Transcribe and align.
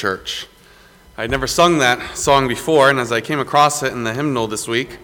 church. 0.00 0.46
I'd 1.18 1.30
never 1.30 1.46
sung 1.46 1.76
that 1.80 2.16
song 2.16 2.48
before, 2.48 2.88
and 2.88 2.98
as 2.98 3.12
I 3.12 3.20
came 3.20 3.38
across 3.38 3.82
it 3.82 3.92
in 3.92 4.02
the 4.02 4.14
hymnal 4.14 4.46
this 4.46 4.66
week, 4.66 4.96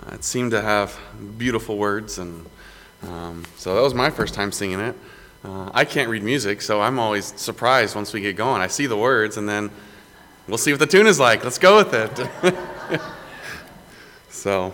uh, 0.00 0.14
it 0.14 0.24
seemed 0.24 0.52
to 0.52 0.62
have 0.62 0.98
beautiful 1.36 1.76
words, 1.76 2.16
and 2.16 2.46
um, 3.02 3.44
so 3.58 3.74
that 3.74 3.82
was 3.82 3.92
my 3.92 4.08
first 4.08 4.32
time 4.32 4.50
singing 4.50 4.80
it. 4.80 4.96
Uh, 5.44 5.70
I 5.74 5.84
can't 5.84 6.08
read 6.08 6.22
music, 6.22 6.62
so 6.62 6.80
I'm 6.80 6.98
always 6.98 7.38
surprised 7.38 7.94
once 7.94 8.14
we 8.14 8.22
get 8.22 8.34
going. 8.34 8.62
I 8.62 8.66
see 8.66 8.86
the 8.86 8.96
words, 8.96 9.36
and 9.36 9.46
then 9.46 9.70
we'll 10.48 10.56
see 10.56 10.72
what 10.72 10.80
the 10.80 10.86
tune 10.86 11.06
is 11.06 11.20
like. 11.20 11.44
Let's 11.44 11.58
go 11.58 11.76
with 11.76 11.92
it. 11.92 13.00
so, 14.30 14.72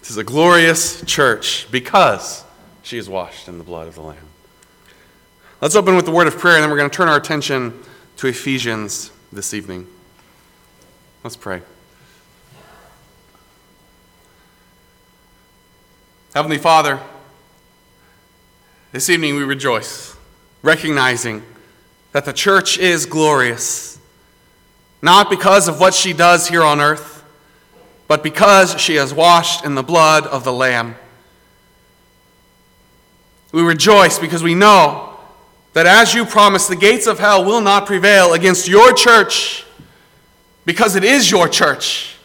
this 0.00 0.10
is 0.10 0.18
a 0.18 0.24
glorious 0.24 1.02
church 1.06 1.66
because 1.70 2.44
she 2.82 2.98
is 2.98 3.08
washed 3.08 3.48
in 3.48 3.56
the 3.56 3.64
blood 3.64 3.88
of 3.88 3.94
the 3.94 4.02
Lamb. 4.02 4.18
Let's 5.62 5.76
open 5.76 5.96
with 5.96 6.04
the 6.04 6.12
word 6.12 6.26
of 6.26 6.36
prayer, 6.36 6.56
and 6.56 6.62
then 6.62 6.70
we're 6.70 6.76
going 6.76 6.90
to 6.90 6.94
turn 6.94 7.08
our 7.08 7.16
attention 7.16 7.72
to 8.18 8.26
Ephesians 8.26 9.12
this 9.30 9.54
evening. 9.54 9.86
Let's 11.22 11.36
pray. 11.36 11.62
Heavenly 16.34 16.58
Father, 16.58 16.98
this 18.90 19.08
evening 19.08 19.36
we 19.36 19.44
rejoice, 19.44 20.16
recognizing 20.62 21.44
that 22.10 22.24
the 22.24 22.32
church 22.32 22.76
is 22.76 23.06
glorious, 23.06 24.00
not 25.00 25.30
because 25.30 25.68
of 25.68 25.78
what 25.78 25.94
she 25.94 26.12
does 26.12 26.48
here 26.48 26.64
on 26.64 26.80
earth, 26.80 27.22
but 28.08 28.24
because 28.24 28.80
she 28.80 28.96
has 28.96 29.14
washed 29.14 29.64
in 29.64 29.76
the 29.76 29.84
blood 29.84 30.26
of 30.26 30.42
the 30.42 30.52
Lamb. 30.52 30.96
We 33.52 33.62
rejoice 33.62 34.18
because 34.18 34.42
we 34.42 34.56
know 34.56 35.07
that 35.72 35.86
as 35.86 36.14
you 36.14 36.24
promised, 36.24 36.68
the 36.68 36.76
gates 36.76 37.06
of 37.06 37.18
hell 37.18 37.44
will 37.44 37.60
not 37.60 37.86
prevail 37.86 38.32
against 38.32 38.68
your 38.68 38.92
church 38.92 39.64
because 40.64 40.96
it 40.96 41.04
is 41.04 41.30
your 41.30 41.48
church. 41.48 42.16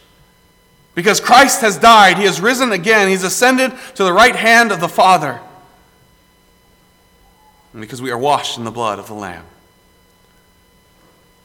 Because 0.94 1.20
Christ 1.20 1.60
has 1.60 1.76
died, 1.76 2.18
he 2.18 2.24
has 2.24 2.40
risen 2.40 2.72
again, 2.72 3.08
he's 3.08 3.24
ascended 3.24 3.72
to 3.96 4.04
the 4.04 4.12
right 4.12 4.36
hand 4.36 4.70
of 4.70 4.80
the 4.80 4.88
Father. 4.88 5.40
And 7.72 7.80
because 7.80 8.00
we 8.00 8.10
are 8.10 8.18
washed 8.18 8.56
in 8.56 8.64
the 8.64 8.70
blood 8.70 8.98
of 8.98 9.08
the 9.08 9.14
Lamb. 9.14 9.44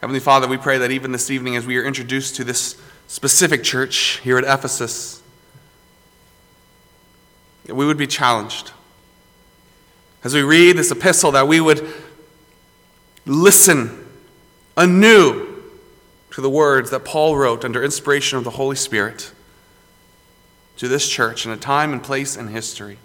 Heavenly 0.02 0.20
Father, 0.20 0.48
we 0.48 0.58
pray 0.58 0.78
that 0.78 0.92
even 0.92 1.12
this 1.12 1.30
evening, 1.30 1.56
as 1.56 1.66
we 1.66 1.78
are 1.78 1.84
introduced 1.84 2.36
to 2.36 2.44
this 2.44 2.80
specific 3.08 3.64
church 3.64 4.20
here 4.24 4.38
at 4.38 4.44
Ephesus, 4.44 5.22
that 7.66 7.76
we 7.76 7.86
would 7.86 7.98
be 7.98 8.08
challenged 8.08 8.72
as 10.24 10.34
we 10.34 10.42
read 10.42 10.78
this 10.78 10.92
epistle, 10.92 11.32
that 11.32 11.48
we 11.48 11.62
would 11.62 11.88
listen 13.26 14.08
anew 14.76 15.48
to 16.32 16.42
the 16.42 16.50
words 16.50 16.90
that 16.92 17.06
Paul 17.06 17.38
wrote 17.38 17.64
under 17.64 17.84
inspiration 17.84 18.38
of 18.38 18.44
the 18.44 18.52
Holy 18.52 18.76
Spirit 18.76 19.32
to 20.78 20.88
this 20.88 21.08
church 21.10 21.46
in 21.46 21.52
a 21.52 21.58
time 21.58 21.92
and 21.92 22.02
place 22.02 22.38
in 22.38 22.48
history, 22.48 22.98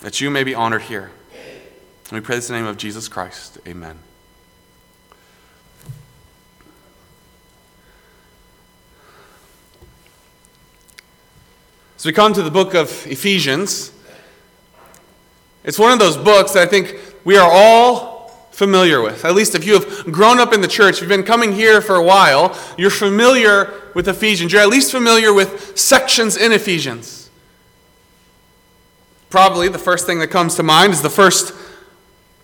that 0.00 0.20
you 0.20 0.30
may 0.30 0.44
be 0.44 0.54
honored 0.54 0.82
here. 0.82 1.10
And 2.10 2.12
we 2.12 2.20
pray 2.20 2.36
this 2.36 2.48
in 2.48 2.54
the 2.54 2.60
name 2.60 2.68
of 2.68 2.78
Jesus 2.78 3.08
Christ. 3.08 3.58
Amen. 3.66 3.98
So 11.98 12.08
we 12.08 12.12
come 12.12 12.32
to 12.32 12.42
the 12.42 12.50
book 12.50 12.74
of 12.74 13.06
Ephesians. 13.06 13.92
It's 15.68 15.78
one 15.78 15.92
of 15.92 15.98
those 15.98 16.16
books 16.16 16.52
that 16.52 16.66
I 16.66 16.70
think 16.70 16.98
we 17.26 17.36
are 17.36 17.48
all 17.52 18.30
familiar 18.52 19.02
with. 19.02 19.26
At 19.26 19.34
least 19.34 19.54
if 19.54 19.66
you 19.66 19.74
have 19.74 20.10
grown 20.10 20.40
up 20.40 20.54
in 20.54 20.62
the 20.62 20.66
church, 20.66 21.00
you've 21.02 21.10
been 21.10 21.24
coming 21.24 21.52
here 21.52 21.82
for 21.82 21.96
a 21.96 22.02
while, 22.02 22.58
you're 22.78 22.88
familiar 22.88 23.74
with 23.94 24.08
Ephesians. 24.08 24.50
You're 24.50 24.62
at 24.62 24.70
least 24.70 24.90
familiar 24.90 25.30
with 25.30 25.76
sections 25.76 26.38
in 26.38 26.52
Ephesians. 26.52 27.28
Probably 29.28 29.68
the 29.68 29.78
first 29.78 30.06
thing 30.06 30.20
that 30.20 30.28
comes 30.28 30.54
to 30.54 30.62
mind 30.62 30.94
is 30.94 31.02
the 31.02 31.10
first 31.10 31.52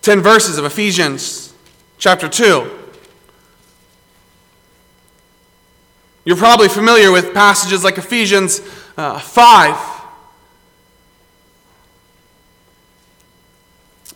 10 0.03 0.21
verses 0.21 0.59
of 0.59 0.65
Ephesians 0.65 1.51
chapter 1.97 2.29
2. 2.29 2.69
You're 6.25 6.37
probably 6.37 6.67
familiar 6.67 7.11
with 7.11 7.33
passages 7.33 7.83
like 7.83 7.97
Ephesians 7.97 8.61
uh, 8.97 9.17
5 9.17 9.94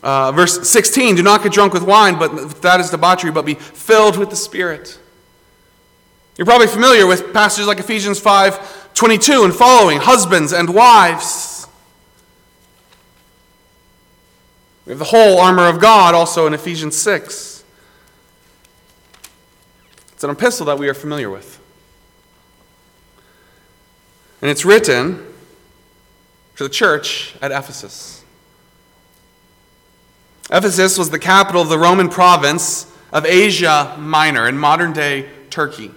Uh, 0.01 0.31
verse 0.31 0.67
16 0.67 1.15
Do 1.15 1.23
not 1.23 1.43
get 1.43 1.51
drunk 1.51 1.73
with 1.73 1.83
wine, 1.83 2.17
but 2.17 2.61
that 2.61 2.79
is 2.79 2.89
debauchery, 2.89 3.31
but 3.31 3.45
be 3.45 3.55
filled 3.55 4.17
with 4.17 4.29
the 4.29 4.35
Spirit. 4.35 4.97
You're 6.37 6.45
probably 6.45 6.67
familiar 6.67 7.05
with 7.05 7.33
passages 7.33 7.67
like 7.67 7.79
Ephesians 7.79 8.19
5 8.19 8.93
22 8.93 9.43
and 9.43 9.53
following 9.53 9.99
husbands 9.99 10.51
and 10.51 10.73
wives. 10.73 11.67
We 14.85 14.91
have 14.91 14.99
the 14.99 15.05
whole 15.05 15.39
armor 15.39 15.67
of 15.67 15.79
God 15.79 16.15
also 16.15 16.47
in 16.47 16.53
Ephesians 16.53 16.97
6. 16.97 17.63
It's 20.13 20.23
an 20.23 20.31
epistle 20.31 20.65
that 20.65 20.79
we 20.79 20.89
are 20.89 20.93
familiar 20.93 21.29
with. 21.29 21.61
And 24.41 24.49
it's 24.49 24.65
written 24.65 25.25
to 26.55 26.63
the 26.63 26.69
church 26.69 27.35
at 27.41 27.51
Ephesus. 27.51 28.23
Ephesus 30.51 30.97
was 30.97 31.09
the 31.09 31.19
capital 31.19 31.61
of 31.61 31.69
the 31.69 31.77
Roman 31.77 32.09
province 32.09 32.91
of 33.11 33.25
Asia 33.25 33.95
Minor 33.99 34.47
in 34.47 34.57
modern 34.57 34.93
day 34.93 35.29
Turkey. 35.49 35.91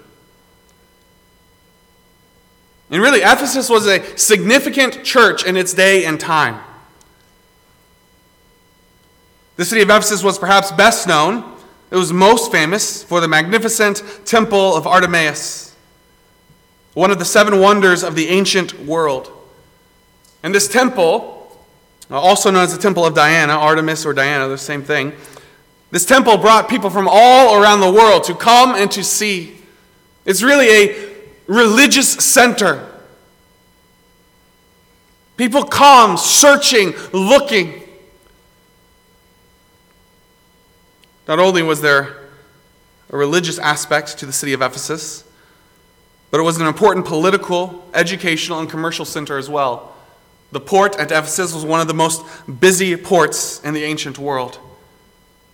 And 2.91 3.01
really, 3.01 3.21
Ephesus 3.21 3.71
was 3.71 3.87
a 3.87 4.19
significant 4.19 5.03
church 5.03 5.45
in 5.47 5.57
its 5.57 5.73
day 5.73 6.05
and 6.05 6.21
time. 6.21 6.61
The 9.57 9.65
city 9.65 9.81
of 9.81 9.89
Ephesus 9.89 10.23
was 10.23 10.39
perhaps 10.39 10.71
best 10.73 11.07
known, 11.07 11.53
it 11.91 11.97
was 11.97 12.13
most 12.13 12.51
famous 12.51 13.03
for 13.03 13.21
the 13.21 13.29
magnificent 13.29 14.03
temple 14.25 14.75
of 14.75 14.87
Artemis, 14.87 15.75
one 16.95 17.11
of 17.11 17.19
the 17.19 17.25
seven 17.25 17.61
wonders 17.61 18.03
of 18.03 18.15
the 18.15 18.29
ancient 18.29 18.79
world. 18.81 19.31
And 20.43 20.55
this 20.55 20.69
temple 20.69 21.42
Uh, 22.11 22.21
also 22.21 22.51
known 22.51 22.65
as 22.65 22.75
the 22.75 22.83
Temple 22.83 23.07
of 23.07 23.15
Diana, 23.15 23.55
Artemis 23.55 24.05
or 24.05 24.13
Diana, 24.13 24.49
the 24.49 24.59
same 24.59 24.83
thing. 24.83 25.13
This 25.93 26.07
temple 26.07 26.39
brought 26.39 26.71
people 26.71 26.89
from 26.89 27.07
all 27.11 27.63
around 27.63 27.81
the 27.81 27.93
world 27.93 28.25
to 28.25 28.35
come 28.35 28.75
and 28.75 28.91
to 28.93 29.05
see. 29.05 29.59
It's 30.25 30.43
really 30.43 30.69
a 30.69 31.15
religious 31.47 32.11
center. 32.13 32.89
People 35.37 35.65
come 35.65 36.17
searching, 36.17 36.95
looking. 37.13 37.83
Not 41.29 41.39
only 41.39 41.63
was 41.63 41.83
there 41.83 42.17
a 43.11 43.17
religious 43.17 43.59
aspect 43.59 44.17
to 44.19 44.27
the 44.27 44.33
city 44.33 44.55
of 44.55 44.63
Ephesus, 44.63 45.25
but 46.31 46.41
it 46.41 46.43
was 46.43 46.59
an 46.59 46.67
important 46.67 47.05
political, 47.05 47.87
educational, 47.93 48.61
and 48.61 48.71
commercial 48.71 49.05
center 49.05 49.37
as 49.37 49.51
well. 49.51 49.92
The 50.53 50.61
port 50.61 50.97
at 50.97 51.11
Ephesus 51.11 51.55
was 51.55 51.65
one 51.65 51.81
of 51.81 51.89
the 51.89 51.95
most 51.95 52.23
busy 52.61 52.95
ports 52.97 53.61
in 53.65 53.75
the 53.75 53.85
ancient 53.85 54.19
world. 54.19 54.59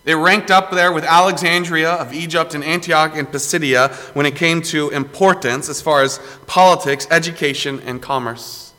It 0.05 0.15
ranked 0.15 0.51
up 0.51 0.71
there 0.71 0.91
with 0.91 1.03
Alexandria 1.03 1.91
of 1.91 2.13
Egypt 2.13 2.53
and 2.53 2.63
Antioch 2.63 3.15
and 3.15 3.31
Pisidia 3.31 3.89
when 4.13 4.25
it 4.25 4.35
came 4.35 4.61
to 4.63 4.89
importance 4.89 5.69
as 5.69 5.81
far 5.81 6.01
as 6.01 6.19
politics, 6.47 7.07
education, 7.11 7.79
and 7.85 8.01
commerce. 8.01 8.73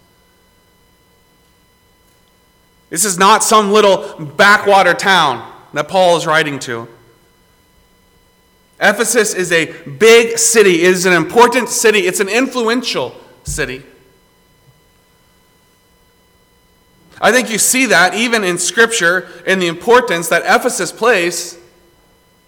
This 2.91 3.05
is 3.05 3.17
not 3.17 3.45
some 3.45 3.71
little 3.71 4.25
backwater 4.25 4.95
town 4.95 5.51
that 5.73 5.89
Paul 5.89 6.17
is 6.17 6.27
writing 6.27 6.59
to. 6.61 6.89
Ephesus 8.81 9.35
is 9.35 9.53
a 9.53 9.67
big 9.89 10.39
city, 10.39 10.83
it 10.83 10.91
is 10.91 11.07
an 11.07 11.13
important 11.13 11.69
city, 11.69 12.01
it's 12.01 12.21
an 12.21 12.29
influential 12.29 13.15
city. 13.45 13.85
I 17.21 17.33
think 17.33 17.51
you 17.51 17.59
see 17.59 17.87
that 17.87 18.15
even 18.15 18.45
in 18.45 18.59
Scripture 18.59 19.29
in 19.47 19.59
the 19.59 19.67
importance 19.67 20.29
that 20.29 20.43
Ephesus 20.45 20.91
plays 20.91 21.59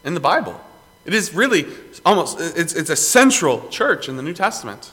in 0.05 0.15
the 0.15 0.21
Bible. 0.21 0.61
It 1.05 1.15
is 1.15 1.35
really 1.35 1.67
almost, 2.05 2.39
it's, 2.41 2.73
it's 2.73 2.91
a 2.91 2.97
central 2.97 3.69
church 3.69 4.09
in 4.09 4.17
the 4.17 4.23
New 4.23 4.35
Testament. 4.35 4.93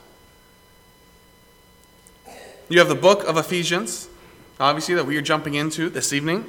You 2.67 2.79
have 2.79 2.89
the 2.89 2.95
book 2.95 3.23
of 3.23 3.37
Ephesians, 3.37 4.09
obviously, 4.59 4.95
that 4.95 5.05
we 5.05 5.17
are 5.17 5.21
jumping 5.21 5.55
into 5.55 5.89
this 5.89 6.13
evening. 6.13 6.45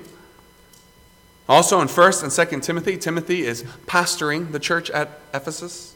Also 1.48 1.80
in 1.80 1.88
1st 1.88 2.22
and 2.22 2.62
2nd 2.62 2.62
Timothy, 2.62 2.96
Timothy 2.96 3.44
is 3.44 3.64
pastoring 3.86 4.52
the 4.52 4.60
church 4.60 4.90
at 4.90 5.20
Ephesus. 5.34 5.94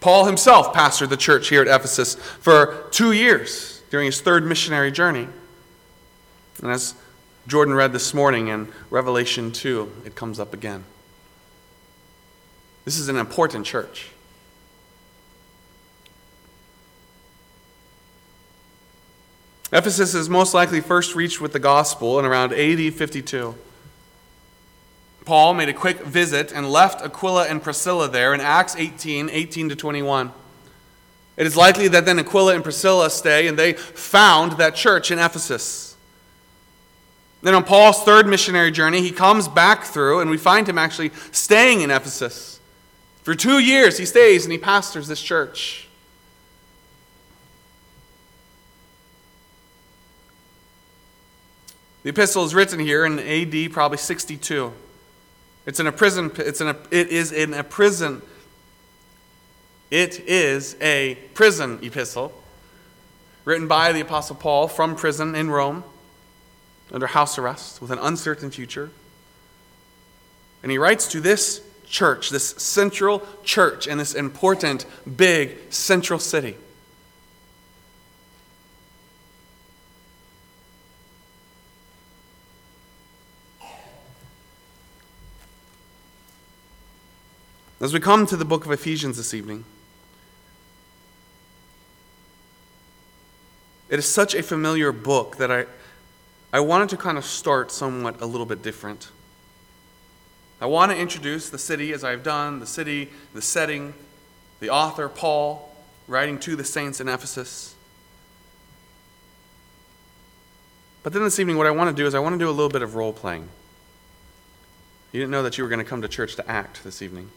Paul 0.00 0.26
himself 0.26 0.74
pastored 0.74 1.08
the 1.08 1.16
church 1.16 1.48
here 1.48 1.62
at 1.62 1.68
Ephesus 1.68 2.14
for 2.14 2.86
two 2.90 3.12
years 3.12 3.82
during 3.90 4.06
his 4.06 4.20
third 4.20 4.44
missionary 4.44 4.90
journey. 4.90 5.28
And 6.62 6.70
as 6.70 6.94
Jordan 7.46 7.74
read 7.74 7.92
this 7.92 8.14
morning 8.14 8.48
in 8.48 8.72
Revelation 8.90 9.52
2, 9.52 10.02
it 10.04 10.14
comes 10.14 10.40
up 10.40 10.54
again. 10.54 10.84
This 12.84 12.98
is 12.98 13.08
an 13.08 13.16
important 13.16 13.66
church. 13.66 14.10
Ephesus 19.72 20.14
is 20.14 20.28
most 20.28 20.54
likely 20.54 20.80
first 20.80 21.14
reached 21.14 21.40
with 21.40 21.52
the 21.52 21.58
gospel 21.58 22.18
in 22.18 22.24
around 22.24 22.52
AD 22.52 22.94
52. 22.94 23.54
Paul 25.24 25.54
made 25.54 25.68
a 25.68 25.74
quick 25.74 25.98
visit 25.98 26.52
and 26.52 26.70
left 26.70 27.04
Aquila 27.04 27.48
and 27.48 27.60
Priscilla 27.60 28.08
there 28.08 28.32
in 28.32 28.40
Acts 28.40 28.76
18 28.76 29.28
18 29.28 29.68
to 29.70 29.76
21. 29.76 30.32
It 31.36 31.46
is 31.46 31.56
likely 31.56 31.88
that 31.88 32.06
then 32.06 32.20
Aquila 32.20 32.54
and 32.54 32.62
Priscilla 32.62 33.10
stay 33.10 33.48
and 33.48 33.58
they 33.58 33.72
found 33.72 34.52
that 34.52 34.76
church 34.76 35.10
in 35.10 35.18
Ephesus. 35.18 35.85
Then 37.46 37.54
on 37.54 37.62
Paul's 37.62 38.02
third 38.02 38.26
missionary 38.26 38.72
journey, 38.72 39.02
he 39.02 39.12
comes 39.12 39.46
back 39.46 39.84
through 39.84 40.18
and 40.18 40.28
we 40.28 40.36
find 40.36 40.68
him 40.68 40.78
actually 40.78 41.12
staying 41.30 41.80
in 41.80 41.92
Ephesus. 41.92 42.58
For 43.22 43.36
two 43.36 43.60
years, 43.60 43.98
he 43.98 44.04
stays 44.04 44.44
and 44.44 44.50
he 44.50 44.58
pastors 44.58 45.06
this 45.06 45.22
church. 45.22 45.86
The 52.02 52.10
epistle 52.10 52.44
is 52.44 52.52
written 52.52 52.80
here 52.80 53.06
in 53.06 53.20
AD 53.20 53.70
probably 53.72 53.98
62. 53.98 54.72
It's 55.66 55.78
in 55.78 55.86
a 55.86 55.92
prison. 55.92 56.32
It's 56.38 56.60
in 56.60 56.66
a. 56.66 56.76
It 56.90 57.10
is 57.10 57.30
in 57.30 57.54
a 57.54 57.62
prison. 57.62 58.22
It 59.92 60.18
is 60.18 60.76
a 60.80 61.16
prison 61.34 61.78
epistle, 61.80 62.32
written 63.44 63.68
by 63.68 63.92
the 63.92 64.00
apostle 64.00 64.34
Paul 64.34 64.66
from 64.66 64.96
prison 64.96 65.36
in 65.36 65.48
Rome, 65.48 65.84
under 66.92 67.06
house 67.08 67.38
arrest, 67.38 67.80
with 67.80 67.90
an 67.90 67.98
uncertain 67.98 68.50
future. 68.50 68.90
And 70.62 70.70
he 70.70 70.78
writes 70.78 71.08
to 71.08 71.20
this 71.20 71.60
church, 71.86 72.30
this 72.30 72.50
central 72.50 73.26
church 73.44 73.86
in 73.86 73.98
this 73.98 74.14
important, 74.14 74.86
big, 75.16 75.72
central 75.72 76.18
city. 76.18 76.56
As 87.78 87.92
we 87.92 88.00
come 88.00 88.26
to 88.26 88.36
the 88.36 88.44
book 88.44 88.64
of 88.64 88.72
Ephesians 88.72 89.16
this 89.18 89.34
evening, 89.34 89.64
it 93.88 93.98
is 93.98 94.06
such 94.06 94.34
a 94.34 94.42
familiar 94.42 94.92
book 94.92 95.36
that 95.36 95.52
I, 95.52 95.66
I 96.52 96.60
wanted 96.60 96.88
to 96.90 96.96
kind 96.96 97.18
of 97.18 97.24
start 97.24 97.70
somewhat 97.70 98.20
a 98.20 98.26
little 98.26 98.46
bit 98.46 98.62
different. 98.62 99.10
I 100.60 100.66
want 100.66 100.90
to 100.92 100.98
introduce 100.98 101.50
the 101.50 101.58
city 101.58 101.92
as 101.92 102.02
I've 102.02 102.22
done, 102.22 102.60
the 102.60 102.66
city, 102.66 103.10
the 103.34 103.42
setting, 103.42 103.92
the 104.60 104.70
author, 104.70 105.08
Paul, 105.08 105.74
writing 106.08 106.38
to 106.40 106.56
the 106.56 106.64
saints 106.64 107.00
in 107.00 107.08
Ephesus. 107.08 107.74
But 111.02 111.12
then 111.12 111.22
this 111.22 111.38
evening, 111.38 111.56
what 111.56 111.66
I 111.66 111.70
want 111.70 111.94
to 111.94 112.02
do 112.02 112.06
is 112.06 112.14
I 112.14 112.18
want 112.18 112.34
to 112.34 112.38
do 112.38 112.48
a 112.48 112.50
little 112.50 112.68
bit 112.70 112.82
of 112.82 112.94
role 112.94 113.12
playing. 113.12 113.48
You 115.12 115.20
didn't 115.20 115.30
know 115.30 115.42
that 115.42 115.56
you 115.56 115.64
were 115.64 115.70
going 115.70 115.78
to 115.78 115.88
come 115.88 116.02
to 116.02 116.08
church 116.08 116.36
to 116.36 116.50
act 116.50 116.82
this 116.84 117.00
evening. 117.00 117.30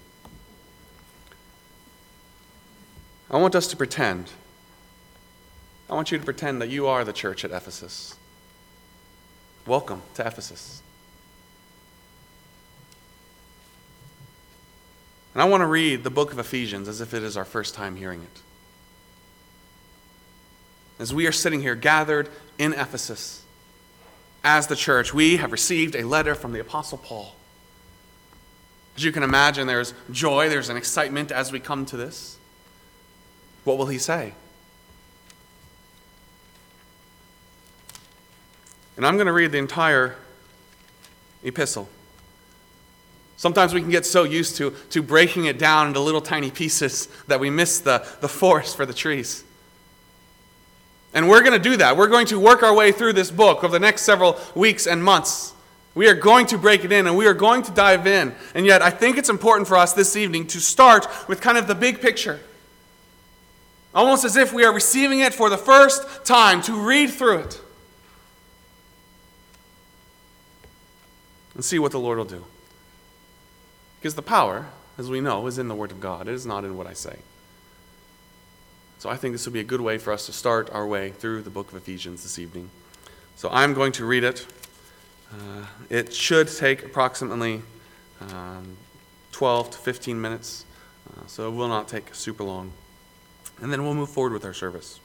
I 3.29 3.37
want 3.37 3.53
us 3.53 3.67
to 3.67 3.77
pretend. 3.77 4.31
I 5.89 5.93
want 5.93 6.11
you 6.11 6.17
to 6.17 6.23
pretend 6.23 6.61
that 6.61 6.69
you 6.69 6.87
are 6.87 7.03
the 7.03 7.13
church 7.13 7.45
at 7.45 7.51
Ephesus. 7.51 8.15
Welcome 9.69 10.01
to 10.15 10.25
Ephesus. 10.25 10.81
And 15.35 15.43
I 15.43 15.45
want 15.45 15.61
to 15.61 15.67
read 15.67 16.03
the 16.03 16.09
book 16.09 16.33
of 16.33 16.39
Ephesians 16.39 16.87
as 16.87 17.01
if 17.01 17.13
it 17.13 17.21
is 17.21 17.37
our 17.37 17.45
first 17.45 17.75
time 17.75 17.95
hearing 17.95 18.23
it. 18.23 18.41
As 20.97 21.13
we 21.13 21.27
are 21.27 21.31
sitting 21.31 21.61
here 21.61 21.75
gathered 21.75 22.29
in 22.57 22.73
Ephesus 22.73 23.43
as 24.43 24.65
the 24.65 24.75
church, 24.75 25.13
we 25.13 25.37
have 25.37 25.51
received 25.51 25.95
a 25.95 26.01
letter 26.01 26.33
from 26.33 26.51
the 26.51 26.59
Apostle 26.59 26.97
Paul. 26.97 27.35
As 28.97 29.03
you 29.03 29.11
can 29.11 29.21
imagine, 29.21 29.67
there's 29.67 29.93
joy, 30.11 30.49
there's 30.49 30.69
an 30.69 30.77
excitement 30.77 31.31
as 31.31 31.51
we 31.51 31.59
come 31.59 31.85
to 31.85 31.95
this. 31.95 32.39
What 33.65 33.77
will 33.77 33.85
he 33.85 33.99
say? 33.99 34.33
And 38.99 39.07
I'm 39.07 39.15
going 39.15 39.27
to 39.27 39.31
read 39.31 39.53
the 39.53 39.57
entire 39.57 40.17
epistle. 41.41 41.87
Sometimes 43.37 43.73
we 43.73 43.79
can 43.79 43.89
get 43.89 44.05
so 44.05 44.25
used 44.25 44.57
to, 44.57 44.71
to 44.89 45.01
breaking 45.01 45.45
it 45.45 45.57
down 45.57 45.87
into 45.87 46.01
little 46.01 46.19
tiny 46.19 46.51
pieces 46.51 47.07
that 47.27 47.39
we 47.39 47.49
miss 47.49 47.79
the, 47.79 48.05
the 48.19 48.27
forest 48.27 48.75
for 48.75 48.85
the 48.85 48.93
trees. 48.93 49.45
And 51.13 51.29
we're 51.29 51.39
going 51.39 51.53
to 51.53 51.69
do 51.69 51.77
that. 51.77 51.95
We're 51.95 52.09
going 52.09 52.25
to 52.25 52.37
work 52.41 52.61
our 52.61 52.75
way 52.75 52.91
through 52.91 53.13
this 53.13 53.31
book 53.31 53.63
over 53.63 53.71
the 53.71 53.79
next 53.79 54.01
several 54.01 54.37
weeks 54.53 54.85
and 54.85 55.01
months. 55.01 55.53
We 55.95 56.09
are 56.09 56.13
going 56.13 56.47
to 56.47 56.57
break 56.57 56.83
it 56.83 56.91
in 56.91 57.07
and 57.07 57.15
we 57.15 57.25
are 57.25 57.33
going 57.33 57.63
to 57.63 57.71
dive 57.71 58.05
in. 58.05 58.35
And 58.53 58.65
yet, 58.65 58.81
I 58.81 58.89
think 58.89 59.17
it's 59.17 59.29
important 59.29 59.69
for 59.69 59.77
us 59.77 59.93
this 59.93 60.17
evening 60.17 60.45
to 60.47 60.59
start 60.59 61.07
with 61.29 61.39
kind 61.39 61.57
of 61.57 61.67
the 61.67 61.75
big 61.75 62.01
picture. 62.01 62.41
Almost 63.95 64.25
as 64.25 64.35
if 64.35 64.51
we 64.51 64.65
are 64.65 64.73
receiving 64.73 65.21
it 65.21 65.33
for 65.33 65.49
the 65.49 65.57
first 65.57 66.25
time 66.25 66.61
to 66.63 66.73
read 66.73 67.11
through 67.11 67.37
it 67.37 67.61
and 71.59 71.65
see 71.65 71.77
what 71.77 71.91
the 71.91 71.99
Lord 71.99 72.17
will 72.17 72.23
do. 72.23 72.45
Because 73.99 74.15
the 74.15 74.21
power, 74.21 74.67
as 74.97 75.09
we 75.09 75.19
know, 75.19 75.45
is 75.45 75.57
in 75.57 75.67
the 75.67 75.75
Word 75.75 75.91
of 75.91 75.99
God, 75.99 76.29
it 76.29 76.33
is 76.33 76.45
not 76.45 76.63
in 76.63 76.77
what 76.77 76.87
I 76.87 76.93
say. 76.93 77.17
So 78.97 79.09
I 79.09 79.17
think 79.17 79.33
this 79.33 79.45
would 79.45 79.51
be 79.51 79.59
a 79.59 79.65
good 79.65 79.81
way 79.81 79.97
for 79.97 80.13
us 80.13 80.25
to 80.27 80.31
start 80.31 80.69
our 80.69 80.87
way 80.87 81.11
through 81.11 81.41
the 81.41 81.49
book 81.49 81.69
of 81.69 81.75
Ephesians 81.75 82.23
this 82.23 82.39
evening. 82.39 82.69
So 83.35 83.49
I'm 83.51 83.73
going 83.73 83.91
to 83.91 84.05
read 84.05 84.23
it. 84.23 84.47
Uh, 85.33 85.65
it 85.89 86.13
should 86.13 86.47
take 86.47 86.85
approximately 86.85 87.61
um, 88.21 88.77
12 89.33 89.71
to 89.71 89.77
15 89.79 90.21
minutes, 90.21 90.63
uh, 91.09 91.27
so 91.27 91.49
it 91.49 91.51
will 91.51 91.67
not 91.67 91.89
take 91.89 92.15
super 92.15 92.45
long 92.45 92.71
and 93.61 93.73
then 93.73 93.83
we'll 93.83 93.95
move 93.95 94.09
forward 94.09 94.31
with 94.31 94.45
our 94.45 94.53
service. 94.53 95.01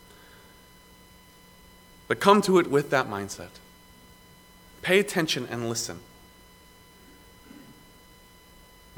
But 2.07 2.21
come 2.21 2.41
to 2.43 2.61
it 2.61 2.69
with 2.69 2.91
that 2.91 3.09
mindset. 3.09 3.59
Pay 4.83 5.01
attention 5.01 5.49
and 5.51 5.69
listen. 5.69 5.99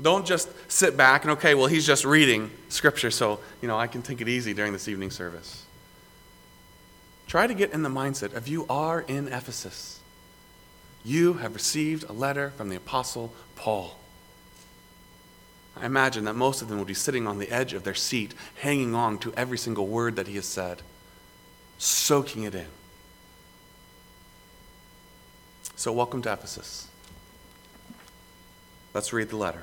Don't 0.01 0.27
just 0.27 0.51
sit 0.71 0.97
back 0.97 1.23
and, 1.23 1.33
okay, 1.33 1.55
well, 1.55 1.67
he's 1.67 1.87
just 1.87 2.05
reading 2.05 2.51
scripture, 2.69 3.11
so, 3.11 3.41
you 3.63 3.69
know, 3.69 3.79
I 3.79 3.87
can 3.87 4.03
take 4.03 4.21
it 4.21 4.29
easy 4.29 4.53
during 4.53 4.73
this 4.73 4.89
evening 4.89 5.11
service. 5.11 5.65
Try 7.27 7.47
to 7.47 7.55
get 7.55 7.73
in 7.73 7.83
the 7.83 7.89
mindset 7.89 8.35
of 8.35 8.47
you 8.47 8.67
are 8.69 9.01
in 9.01 9.29
Ephesus. 9.29 10.01
You 11.03 11.35
have 11.35 11.55
received 11.55 12.05
a 12.09 12.13
letter 12.13 12.51
from 12.57 12.69
the 12.69 12.77
Apostle 12.77 13.33
Paul. 13.57 13.99
I 15.77 15.87
imagine 15.87 16.25
that 16.25 16.35
most 16.35 16.63
of 16.63 16.69
them 16.69 16.79
would 16.79 16.87
be 16.87 16.95
sitting 16.95 17.27
on 17.27 17.39
the 17.39 17.51
edge 17.51 17.73
of 17.73 17.85
their 17.85 17.95
seat, 17.95 18.35
hanging 18.57 18.95
on 18.95 19.19
to 19.19 19.33
every 19.35 19.59
single 19.59 19.87
word 19.87 20.17
that 20.17 20.29
he 20.29 20.37
has 20.37 20.47
said, 20.47 20.83
soaking 21.79 22.45
it 22.45 22.55
in. 22.55 22.67
So, 25.75 25.93
welcome 25.93 26.23
to 26.23 26.33
Ephesus. 26.33 26.89
Let's 28.95 29.13
read 29.13 29.29
the 29.29 29.37
letter. 29.37 29.63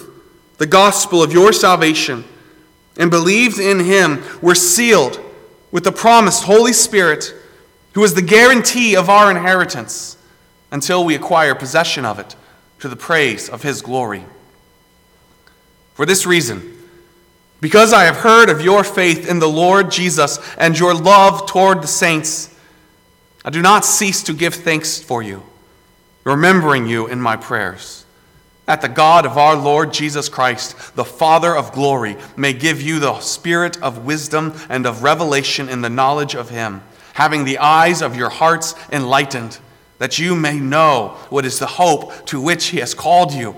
the 0.61 0.67
gospel 0.67 1.23
of 1.23 1.33
your 1.33 1.51
salvation, 1.51 2.23
and 2.95 3.09
believed 3.09 3.57
in 3.57 3.79
him, 3.79 4.23
were 4.43 4.53
sealed 4.53 5.19
with 5.71 5.83
the 5.83 5.91
promised 5.91 6.43
Holy 6.43 6.71
Spirit, 6.71 7.33
who 7.93 8.03
is 8.03 8.13
the 8.13 8.21
guarantee 8.21 8.95
of 8.95 9.09
our 9.09 9.31
inheritance 9.31 10.17
until 10.69 11.03
we 11.03 11.15
acquire 11.15 11.55
possession 11.55 12.05
of 12.05 12.19
it 12.19 12.35
to 12.77 12.87
the 12.87 12.95
praise 12.95 13.49
of 13.49 13.63
his 13.63 13.81
glory. 13.81 14.23
For 15.95 16.05
this 16.05 16.27
reason, 16.27 16.77
because 17.59 17.91
I 17.91 18.03
have 18.03 18.17
heard 18.17 18.51
of 18.51 18.61
your 18.61 18.83
faith 18.83 19.27
in 19.27 19.39
the 19.39 19.49
Lord 19.49 19.89
Jesus 19.89 20.37
and 20.59 20.77
your 20.77 20.93
love 20.93 21.47
toward 21.47 21.81
the 21.81 21.87
saints, 21.87 22.55
I 23.43 23.49
do 23.49 23.63
not 23.63 23.83
cease 23.83 24.21
to 24.25 24.33
give 24.33 24.53
thanks 24.53 25.01
for 25.01 25.23
you, 25.23 25.41
remembering 26.23 26.85
you 26.85 27.07
in 27.07 27.19
my 27.19 27.35
prayers 27.35 28.00
that 28.71 28.79
the 28.79 28.87
God 28.87 29.25
of 29.25 29.37
our 29.37 29.57
Lord 29.57 29.91
Jesus 29.91 30.29
Christ, 30.29 30.95
the 30.95 31.03
Father 31.03 31.53
of 31.53 31.73
glory, 31.73 32.15
may 32.37 32.53
give 32.53 32.81
you 32.81 33.01
the 33.01 33.19
spirit 33.19 33.75
of 33.83 34.05
wisdom 34.05 34.53
and 34.69 34.85
of 34.85 35.03
revelation 35.03 35.67
in 35.67 35.81
the 35.81 35.89
knowledge 35.89 36.35
of 36.35 36.51
Him, 36.51 36.81
having 37.15 37.43
the 37.43 37.57
eyes 37.57 38.01
of 38.01 38.15
your 38.15 38.29
hearts 38.29 38.73
enlightened, 38.89 39.59
that 39.97 40.19
you 40.19 40.37
may 40.37 40.57
know 40.57 41.17
what 41.29 41.43
is 41.43 41.59
the 41.59 41.67
hope 41.67 42.25
to 42.27 42.39
which 42.39 42.67
He 42.67 42.77
has 42.77 42.93
called 42.93 43.33
you 43.33 43.57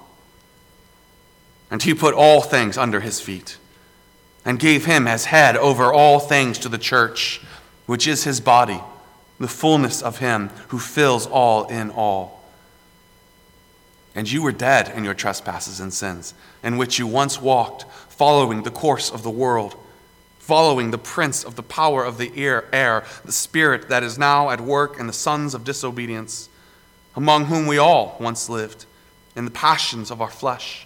And 1.71 1.81
he 1.81 1.93
put 1.93 2.13
all 2.13 2.41
things 2.41 2.77
under 2.77 2.99
his 2.99 3.21
feet, 3.21 3.57
and 4.43 4.59
gave 4.59 4.85
him 4.85 5.07
as 5.07 5.25
head 5.25 5.55
over 5.55 5.93
all 5.93 6.19
things 6.19 6.59
to 6.59 6.69
the 6.69 6.77
church, 6.77 7.41
which 7.85 8.07
is 8.07 8.25
his 8.25 8.41
body, 8.41 8.81
the 9.39 9.47
fullness 9.47 10.01
of 10.01 10.19
him 10.19 10.49
who 10.67 10.77
fills 10.77 11.25
all 11.25 11.65
in 11.67 11.89
all. 11.89 12.43
And 14.13 14.29
you 14.29 14.41
were 14.41 14.51
dead 14.51 14.91
in 14.93 15.05
your 15.05 15.13
trespasses 15.13 15.79
and 15.79 15.93
sins, 15.93 16.33
in 16.61 16.75
which 16.75 16.99
you 16.99 17.07
once 17.07 17.41
walked, 17.41 17.85
following 18.09 18.63
the 18.63 18.69
course 18.71 19.09
of 19.09 19.23
the 19.23 19.29
world, 19.29 19.77
following 20.39 20.91
the 20.91 20.97
prince 20.97 21.45
of 21.45 21.55
the 21.55 21.63
power 21.63 22.03
of 22.03 22.17
the 22.17 22.33
air, 22.35 23.05
the 23.23 23.31
spirit 23.31 23.87
that 23.87 24.03
is 24.03 24.17
now 24.17 24.49
at 24.49 24.59
work 24.59 24.99
in 24.99 25.07
the 25.07 25.13
sons 25.13 25.53
of 25.53 25.63
disobedience, 25.63 26.49
among 27.15 27.45
whom 27.45 27.65
we 27.65 27.77
all 27.77 28.17
once 28.19 28.49
lived, 28.49 28.85
in 29.37 29.45
the 29.45 29.51
passions 29.51 30.11
of 30.11 30.19
our 30.21 30.29
flesh 30.29 30.85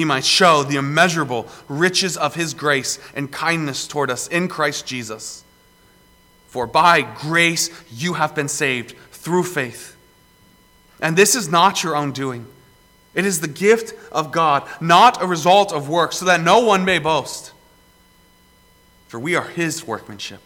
he 0.00 0.04
might 0.06 0.24
show 0.24 0.62
the 0.62 0.76
immeasurable 0.76 1.46
riches 1.68 2.16
of 2.16 2.34
his 2.34 2.54
grace 2.54 2.98
and 3.14 3.30
kindness 3.30 3.86
toward 3.86 4.10
us 4.10 4.28
in 4.28 4.48
Christ 4.48 4.86
Jesus. 4.86 5.44
For 6.48 6.66
by 6.66 7.02
grace 7.02 7.68
you 7.90 8.14
have 8.14 8.34
been 8.34 8.48
saved 8.48 8.96
through 9.12 9.42
faith. 9.42 9.94
And 11.02 11.18
this 11.18 11.34
is 11.34 11.50
not 11.50 11.84
your 11.84 11.96
own 11.96 12.12
doing. 12.12 12.46
It 13.14 13.26
is 13.26 13.42
the 13.42 13.46
gift 13.46 13.92
of 14.10 14.32
God, 14.32 14.66
not 14.80 15.22
a 15.22 15.26
result 15.26 15.70
of 15.70 15.90
works, 15.90 16.16
so 16.16 16.24
that 16.24 16.40
no 16.40 16.60
one 16.60 16.86
may 16.86 16.98
boast. 16.98 17.52
For 19.08 19.20
we 19.20 19.34
are 19.34 19.48
his 19.48 19.86
workmanship, 19.86 20.40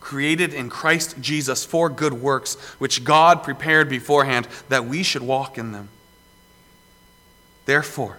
created 0.00 0.52
in 0.52 0.68
Christ 0.68 1.14
Jesus 1.20 1.64
for 1.64 1.88
good 1.88 2.14
works, 2.14 2.56
which 2.80 3.04
God 3.04 3.44
prepared 3.44 3.88
beforehand 3.88 4.48
that 4.68 4.86
we 4.86 5.04
should 5.04 5.22
walk 5.22 5.58
in 5.58 5.70
them. 5.70 5.90
Therefore, 7.66 8.18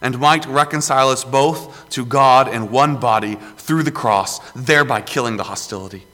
and 0.00 0.18
might 0.18 0.46
reconcile 0.46 1.08
us 1.08 1.24
both 1.24 1.88
to 1.90 2.04
God 2.04 2.48
in 2.48 2.70
one 2.70 2.98
body 2.98 3.36
through 3.56 3.82
the 3.82 3.90
cross, 3.90 4.38
thereby 4.52 5.00
killing 5.00 5.36
the 5.36 5.44
hostility. 5.44 6.04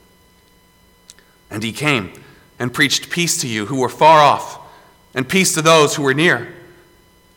And 1.51 1.63
he 1.63 1.71
came 1.71 2.11
and 2.57 2.73
preached 2.73 3.09
peace 3.09 3.39
to 3.41 3.47
you 3.47 3.67
who 3.67 3.79
were 3.79 3.89
far 3.89 4.19
off, 4.19 4.59
and 5.13 5.29
peace 5.29 5.53
to 5.53 5.61
those 5.61 5.95
who 5.95 6.03
were 6.03 6.13
near. 6.13 6.53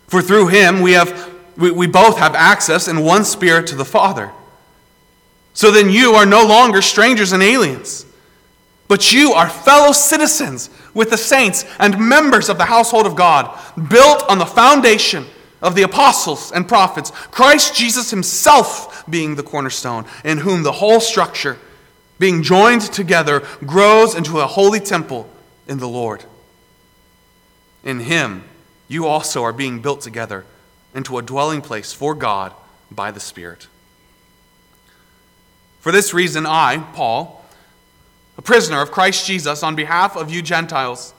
For 0.08 0.22
through 0.22 0.48
him 0.48 0.80
we, 0.80 0.92
have, 0.92 1.32
we, 1.56 1.70
we 1.70 1.86
both 1.86 2.18
have 2.18 2.34
access 2.34 2.88
in 2.88 3.04
one 3.04 3.24
spirit 3.24 3.66
to 3.68 3.76
the 3.76 3.84
Father. 3.84 4.32
So 5.52 5.70
then 5.70 5.90
you 5.90 6.12
are 6.12 6.26
no 6.26 6.46
longer 6.46 6.80
strangers 6.80 7.32
and 7.32 7.42
aliens, 7.42 8.06
but 8.86 9.12
you 9.12 9.32
are 9.32 9.50
fellow 9.50 9.92
citizens 9.92 10.70
with 10.94 11.10
the 11.10 11.16
saints 11.16 11.64
and 11.78 11.98
members 11.98 12.48
of 12.48 12.58
the 12.58 12.64
household 12.64 13.06
of 13.06 13.14
God, 13.14 13.56
built 13.90 14.24
on 14.28 14.38
the 14.38 14.46
foundation 14.46 15.26
of 15.60 15.74
the 15.74 15.82
apostles 15.82 16.52
and 16.52 16.68
prophets, 16.68 17.10
Christ 17.10 17.74
Jesus 17.74 18.10
himself 18.10 19.04
being 19.08 19.34
the 19.34 19.42
cornerstone, 19.42 20.04
in 20.24 20.38
whom 20.38 20.62
the 20.62 20.72
whole 20.72 21.00
structure, 21.00 21.58
being 22.18 22.42
joined 22.42 22.82
together, 22.82 23.40
grows 23.64 24.14
into 24.14 24.40
a 24.40 24.46
holy 24.46 24.80
temple 24.80 25.28
in 25.66 25.78
the 25.78 25.88
Lord. 25.88 26.24
In 27.84 28.00
him, 28.00 28.44
you 28.88 29.06
also 29.06 29.42
are 29.42 29.52
being 29.52 29.80
built 29.80 30.00
together 30.00 30.44
into 30.94 31.18
a 31.18 31.22
dwelling 31.22 31.60
place 31.60 31.92
for 31.92 32.14
God 32.14 32.52
by 32.90 33.10
the 33.10 33.20
Spirit. 33.20 33.68
For 35.80 35.92
this 35.92 36.12
reason, 36.12 36.46
I, 36.46 36.78
Paul, 36.94 37.44
a 38.36 38.42
prisoner 38.42 38.80
of 38.80 38.90
Christ 38.90 39.26
Jesus 39.26 39.62
on 39.62 39.74
behalf 39.74 40.16
of 40.16 40.30
you 40.30 40.42
Gentiles, 40.42 41.14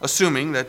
assuming 0.00 0.52
that 0.52 0.68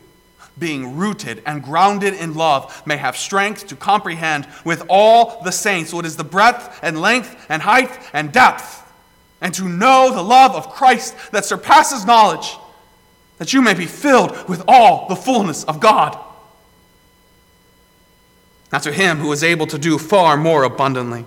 being 0.57 0.95
rooted 0.95 1.41
and 1.45 1.63
grounded 1.63 2.13
in 2.13 2.33
love, 2.33 2.81
may 2.85 2.97
have 2.97 3.15
strength 3.15 3.67
to 3.67 3.75
comprehend 3.75 4.47
with 4.65 4.83
all 4.89 5.41
the 5.43 5.51
saints 5.51 5.93
what 5.93 6.05
is 6.05 6.17
the 6.17 6.23
breadth 6.23 6.79
and 6.83 7.01
length 7.01 7.45
and 7.49 7.61
height 7.61 7.91
and 8.13 8.31
depth, 8.31 8.83
and 9.39 9.53
to 9.53 9.67
know 9.67 10.11
the 10.13 10.21
love 10.21 10.55
of 10.55 10.69
Christ 10.69 11.15
that 11.31 11.45
surpasses 11.45 12.05
knowledge, 12.05 12.57
that 13.37 13.53
you 13.53 13.61
may 13.61 13.73
be 13.73 13.85
filled 13.85 14.47
with 14.47 14.63
all 14.67 15.07
the 15.07 15.15
fullness 15.15 15.63
of 15.63 15.79
God. 15.79 16.17
Now, 18.71 18.79
to 18.79 18.91
him 18.91 19.17
who 19.17 19.31
is 19.31 19.43
able 19.43 19.67
to 19.67 19.77
do 19.77 19.97
far 19.97 20.37
more 20.37 20.63
abundantly 20.63 21.25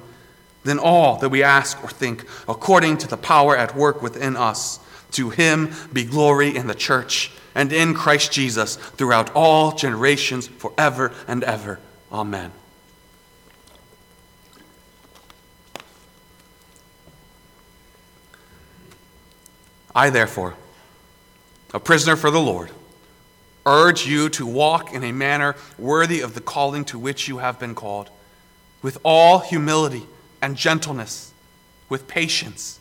than 0.63 0.79
all 0.79 1.19
that 1.19 1.29
we 1.29 1.43
ask 1.43 1.83
or 1.85 1.91
think, 1.91 2.25
according 2.49 2.99
to 2.99 3.09
the 3.09 3.19
power 3.19 3.57
at 3.57 3.77
work 3.77 4.01
within 4.01 4.37
us, 4.37 4.81
to 5.11 5.31
him 5.31 5.71
be 5.93 6.05
glory 6.05 6.57
in 6.57 6.67
the 6.67 6.75
church 6.75 7.31
and 7.55 7.73
in 7.73 7.95
Christ 7.95 8.33
Jesus 8.33 8.77
throughout 8.77 9.31
all 9.35 9.73
generations, 9.73 10.47
forever 10.49 11.13
and 11.29 11.45
ever. 11.45 11.79
Amen. 12.13 12.53
I, 19.95 20.11
therefore, 20.11 20.55
a 21.73 21.79
prisoner 21.79 22.17
for 22.17 22.31
the 22.31 22.41
Lord, 22.41 22.71
urge 23.65 24.07
you 24.07 24.29
to 24.31 24.45
walk 24.45 24.93
in 24.93 25.05
a 25.05 25.13
manner 25.13 25.55
worthy 25.79 26.21
of 26.21 26.35
the 26.35 26.41
calling 26.41 26.85
to 26.87 26.99
which 26.99 27.29
you 27.29 27.39
have 27.39 27.61
been 27.61 27.75
called, 27.77 28.11
with 28.83 28.99
all 29.05 29.39
humility 29.39 30.07
and 30.43 30.57
gentleness, 30.57 31.33
with 31.89 32.09
patience 32.09 32.81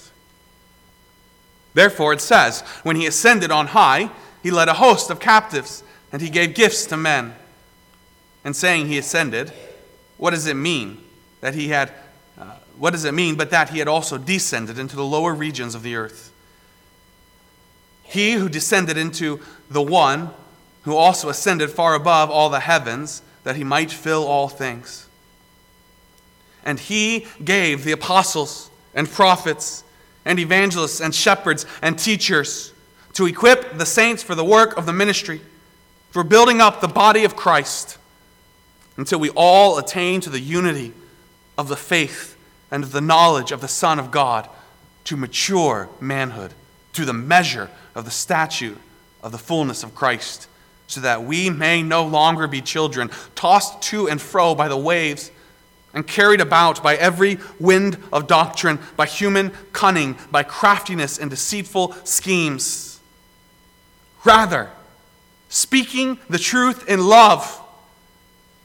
Therefore, 1.73 2.13
it 2.13 2.21
says, 2.21 2.61
When 2.83 2.95
he 2.95 3.05
ascended 3.05 3.51
on 3.51 3.67
high, 3.67 4.09
he 4.43 4.51
led 4.51 4.67
a 4.67 4.73
host 4.73 5.09
of 5.09 5.19
captives, 5.19 5.83
and 6.11 6.21
he 6.21 6.29
gave 6.29 6.55
gifts 6.55 6.85
to 6.87 6.97
men. 6.97 7.35
And 8.43 8.55
saying 8.55 8.87
he 8.87 8.97
ascended, 8.97 9.53
what 10.21 10.35
does 10.35 10.45
it 10.45 10.53
mean? 10.53 10.99
That 11.39 11.55
he 11.55 11.69
had, 11.69 11.91
uh, 12.37 12.53
what 12.77 12.91
does 12.91 13.05
it 13.05 13.13
mean 13.15 13.33
but 13.33 13.49
that 13.49 13.69
he 13.69 13.79
had 13.79 13.87
also 13.87 14.19
descended 14.19 14.77
into 14.77 14.95
the 14.95 15.03
lower 15.03 15.33
regions 15.33 15.73
of 15.73 15.81
the 15.81 15.95
earth? 15.95 16.31
He 18.03 18.33
who 18.33 18.47
descended 18.47 18.97
into 18.97 19.39
the 19.67 19.81
one 19.81 20.29
who 20.83 20.95
also 20.95 21.27
ascended 21.29 21.71
far 21.71 21.95
above 21.95 22.29
all 22.29 22.51
the 22.51 22.59
heavens, 22.59 23.23
that 23.43 23.55
he 23.55 23.63
might 23.63 23.89
fill 23.89 24.23
all 24.27 24.47
things. 24.47 25.07
And 26.63 26.79
he 26.79 27.25
gave 27.43 27.83
the 27.83 27.91
apostles 27.91 28.69
and 28.93 29.09
prophets 29.09 29.83
and 30.25 30.39
evangelists 30.39 31.01
and 31.01 31.13
shepherds 31.13 31.65
and 31.81 31.97
teachers 31.97 32.73
to 33.13 33.25
equip 33.25 33.77
the 33.77 33.85
saints 33.85 34.23
for 34.23 34.35
the 34.35 34.43
work 34.43 34.77
of 34.77 34.85
the 34.85 34.93
ministry, 34.93 35.41
for 36.11 36.23
building 36.23 36.61
up 36.61 36.81
the 36.81 36.87
body 36.87 37.23
of 37.23 37.35
Christ, 37.35 37.97
until 38.97 39.19
we 39.19 39.29
all 39.31 39.77
attain 39.77 40.21
to 40.21 40.29
the 40.29 40.39
unity 40.39 40.93
of 41.57 41.67
the 41.67 41.75
faith 41.75 42.37
and 42.69 42.83
the 42.85 43.01
knowledge 43.01 43.51
of 43.51 43.61
the 43.61 43.67
Son 43.67 43.99
of 43.99 44.11
God, 44.11 44.47
to 45.05 45.17
mature 45.17 45.89
manhood, 45.99 46.53
to 46.93 47.05
the 47.05 47.13
measure 47.13 47.69
of 47.95 48.05
the 48.05 48.11
statute 48.11 48.77
of 49.23 49.31
the 49.31 49.37
fullness 49.37 49.83
of 49.83 49.95
Christ, 49.95 50.47
so 50.87 51.01
that 51.01 51.23
we 51.23 51.49
may 51.49 51.81
no 51.81 52.05
longer 52.05 52.47
be 52.47 52.61
children, 52.61 53.09
tossed 53.35 53.81
to 53.83 54.07
and 54.07 54.21
fro 54.21 54.55
by 54.55 54.67
the 54.67 54.77
waves 54.77 55.31
and 55.93 56.07
carried 56.07 56.41
about 56.41 56.81
by 56.81 56.95
every 56.95 57.37
wind 57.59 57.97
of 58.13 58.27
doctrine, 58.27 58.79
by 58.95 59.05
human 59.05 59.51
cunning, 59.73 60.17
by 60.31 60.43
craftiness 60.43 61.17
and 61.17 61.29
deceitful 61.29 61.93
schemes. 62.03 62.99
Rather, 64.23 64.69
speaking 65.49 66.17
the 66.29 66.39
truth 66.39 66.87
in 66.87 67.05
love, 67.05 67.59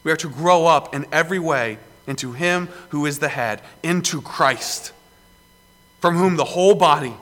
we 0.05 0.13
are 0.13 0.17
to 0.17 0.29
grow 0.29 0.67
up 0.67 0.95
in 0.95 1.07
every 1.11 1.39
way 1.39 1.79
into 2.07 2.33
Him 2.33 2.69
who 2.91 3.07
is 3.07 3.19
the 3.19 3.29
head, 3.29 3.61
into 3.83 4.23
Christ, 4.23 4.93
from 6.01 6.17
whom 6.17 6.37
the 6.37 6.45
whole 6.45 6.75
body, 6.75 7.15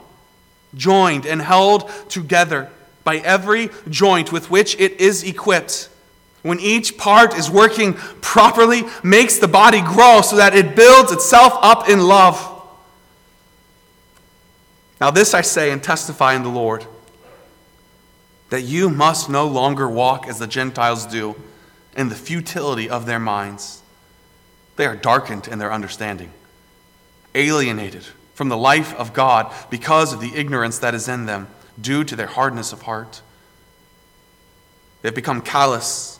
joined 0.75 1.25
and 1.25 1.41
held 1.41 1.89
together 2.09 2.69
by 3.03 3.17
every 3.17 3.69
joint 3.89 4.31
with 4.31 4.51
which 4.51 4.79
it 4.79 4.99
is 4.99 5.23
equipped, 5.23 5.89
when 6.45 6.59
each 6.59 6.95
part 6.95 7.35
is 7.35 7.49
working 7.49 7.95
properly, 8.21 8.83
makes 9.03 9.39
the 9.39 9.47
body 9.47 9.81
grow 9.81 10.21
so 10.21 10.35
that 10.35 10.55
it 10.55 10.75
builds 10.75 11.11
itself 11.11 11.53
up 11.63 11.89
in 11.89 11.99
love. 11.99 12.39
Now, 15.01 15.09
this 15.09 15.33
I 15.33 15.41
say 15.41 15.71
and 15.71 15.81
testify 15.81 16.35
in 16.35 16.43
the 16.43 16.49
Lord 16.49 16.85
that 18.51 18.61
you 18.61 18.91
must 18.91 19.27
no 19.27 19.47
longer 19.47 19.89
walk 19.89 20.27
as 20.27 20.37
the 20.37 20.45
Gentiles 20.45 21.07
do 21.07 21.35
in 21.97 22.09
the 22.09 22.15
futility 22.15 22.87
of 22.87 23.07
their 23.07 23.19
minds. 23.19 23.81
They 24.75 24.85
are 24.85 24.95
darkened 24.95 25.47
in 25.47 25.57
their 25.57 25.73
understanding, 25.73 26.31
alienated 27.33 28.05
from 28.35 28.49
the 28.49 28.57
life 28.57 28.93
of 28.99 29.13
God 29.13 29.51
because 29.71 30.13
of 30.13 30.21
the 30.21 30.35
ignorance 30.35 30.77
that 30.77 30.93
is 30.93 31.07
in 31.07 31.25
them 31.25 31.47
due 31.81 32.03
to 32.03 32.15
their 32.15 32.27
hardness 32.27 32.71
of 32.71 32.83
heart. 32.83 33.23
They 35.01 35.07
have 35.07 35.15
become 35.15 35.41
callous 35.41 36.19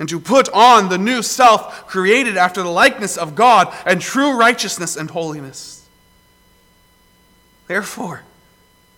and 0.00 0.08
to 0.08 0.18
put 0.18 0.48
on 0.48 0.88
the 0.88 0.98
new 0.98 1.22
self 1.22 1.86
created 1.86 2.38
after 2.38 2.62
the 2.62 2.70
likeness 2.70 3.18
of 3.18 3.34
God 3.36 3.72
and 3.84 4.00
true 4.00 4.36
righteousness 4.36 4.96
and 4.96 5.10
holiness. 5.10 5.86
Therefore, 7.68 8.22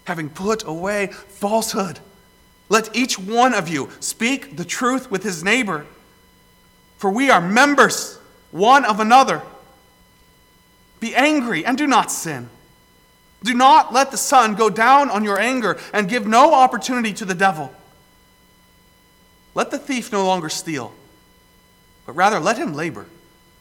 having 0.05 0.31
put 0.31 0.65
away 0.65 1.09
falsehood. 1.09 1.99
Let 2.69 2.97
each 2.97 3.19
one 3.19 3.53
of 3.53 3.69
you 3.69 3.91
speak 4.01 4.57
the 4.57 4.65
truth 4.65 5.11
with 5.11 5.25
his 5.25 5.45
neighbor, 5.45 5.87
for 6.97 7.11
we 7.11 7.31
are 7.31 7.41
members 7.41 8.19
one 8.53 8.85
of 8.85 9.01
another. 9.01 9.43
Be 11.01 11.15
angry 11.15 11.67
and 11.67 11.77
do 11.77 11.87
not 11.87 12.12
sin. 12.12 12.49
Do 13.43 13.55
not 13.55 13.93
let 13.93 14.12
the 14.12 14.17
sun 14.17 14.55
go 14.55 14.71
down 14.71 15.11
on 15.11 15.25
your 15.25 15.38
anger 15.38 15.79
and 15.93 16.09
give 16.09 16.29
no 16.29 16.55
opportunity 16.55 17.12
to 17.15 17.25
the 17.25 17.35
devil. 17.35 17.75
Let 19.55 19.71
the 19.71 19.79
thief 19.79 20.12
no 20.12 20.27
longer 20.27 20.49
steal, 20.49 20.93
but 22.07 22.15
rather 22.15 22.41
let 22.41 22.59
him 22.59 22.75
labor, 22.75 23.07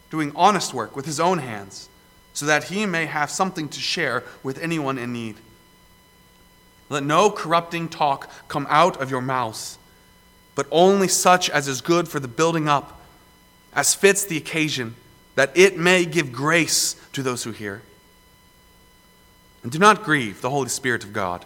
doing 0.10 0.32
honest 0.36 0.74
work 0.74 0.96
with 0.96 1.06
his 1.06 1.20
own 1.20 1.40
hands, 1.40 1.90
so 2.34 2.46
that 2.46 2.66
he 2.66 2.86
may 2.86 3.06
have 3.06 3.30
something 3.30 3.68
to 3.70 3.80
share 3.80 4.24
with 4.42 4.58
anyone 4.60 4.98
in 4.98 5.12
need. 5.12 5.36
Let 6.90 7.04
no 7.04 7.30
corrupting 7.30 7.90
talk 7.90 8.30
come 8.48 8.68
out 8.70 9.02
of 9.02 9.12
your 9.12 9.22
mouths, 9.22 9.78
but 10.56 10.68
only 10.72 11.08
such 11.08 11.50
as 11.50 11.68
is 11.68 11.82
good 11.82 12.08
for 12.08 12.20
the 12.20 12.28
building 12.28 12.68
up, 12.68 13.02
as 13.74 13.96
fits 13.96 14.26
the 14.26 14.38
occasion, 14.38 14.96
that 15.36 15.56
it 15.56 15.78
may 15.78 16.06
give 16.06 16.32
grace 16.32 16.96
to 17.14 17.24
those 17.24 17.44
who 17.44 17.52
hear. 17.52 17.82
And 19.64 19.72
do 19.72 19.80
not 19.80 20.04
grieve 20.04 20.42
the 20.42 20.50
Holy 20.50 20.70
Spirit 20.70 21.04
of 21.04 21.14
God, 21.14 21.46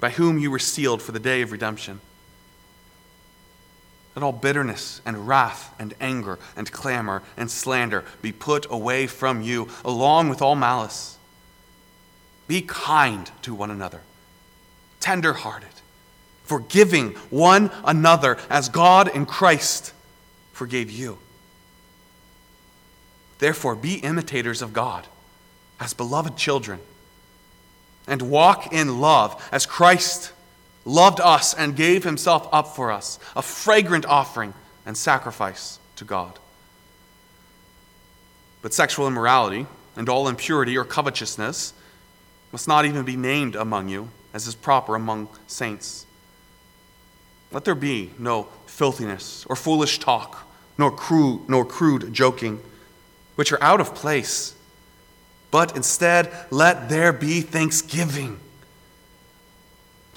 by 0.00 0.10
whom 0.10 0.38
you 0.38 0.50
were 0.50 0.58
sealed 0.58 1.02
for 1.02 1.12
the 1.12 1.18
day 1.18 1.42
of 1.42 1.52
redemption. 1.52 2.00
Let 4.18 4.24
all 4.24 4.32
bitterness 4.32 5.00
and 5.06 5.28
wrath 5.28 5.72
and 5.78 5.94
anger 6.00 6.40
and 6.56 6.72
clamor 6.72 7.22
and 7.36 7.48
slander 7.48 8.04
be 8.20 8.32
put 8.32 8.66
away 8.68 9.06
from 9.06 9.42
you, 9.42 9.68
along 9.84 10.28
with 10.28 10.42
all 10.42 10.56
malice. 10.56 11.16
Be 12.48 12.62
kind 12.62 13.30
to 13.42 13.54
one 13.54 13.70
another 13.70 14.00
tenderhearted, 14.98 15.68
forgiving 16.42 17.10
one 17.30 17.70
another 17.84 18.38
as 18.50 18.68
God 18.68 19.06
in 19.06 19.24
Christ 19.24 19.92
forgave 20.52 20.90
you. 20.90 21.18
Therefore, 23.38 23.76
be 23.76 23.98
imitators 23.98 24.62
of 24.62 24.72
God 24.72 25.06
as 25.78 25.94
beloved 25.94 26.36
children, 26.36 26.80
and 28.08 28.22
walk 28.22 28.72
in 28.72 29.00
love 29.00 29.40
as 29.52 29.64
Christ 29.64 30.32
loved 30.84 31.20
us 31.20 31.54
and 31.54 31.76
gave 31.76 32.04
himself 32.04 32.48
up 32.52 32.74
for 32.74 32.90
us, 32.90 33.18
a 33.36 33.42
fragrant 33.42 34.06
offering 34.06 34.54
and 34.86 34.96
sacrifice 34.96 35.78
to 35.96 36.04
God. 36.04 36.38
But 38.62 38.74
sexual 38.74 39.06
immorality 39.06 39.66
and 39.96 40.08
all 40.08 40.28
impurity 40.28 40.76
or 40.76 40.84
covetousness 40.84 41.72
must 42.52 42.68
not 42.68 42.84
even 42.84 43.04
be 43.04 43.16
named 43.16 43.54
among 43.54 43.88
you 43.88 44.08
as 44.32 44.46
is 44.46 44.54
proper 44.54 44.94
among 44.94 45.28
saints. 45.46 46.06
Let 47.50 47.64
there 47.64 47.74
be 47.74 48.10
no 48.18 48.48
filthiness 48.66 49.46
or 49.48 49.56
foolish 49.56 49.98
talk, 49.98 50.46
nor 50.76 50.90
crude, 50.90 51.48
nor 51.48 51.64
crude 51.64 52.12
joking, 52.12 52.60
which 53.36 53.52
are 53.52 53.62
out 53.62 53.80
of 53.80 53.94
place. 53.94 54.54
But 55.50 55.74
instead, 55.76 56.30
let 56.50 56.88
there 56.88 57.12
be 57.12 57.40
thanksgiving. 57.40 58.38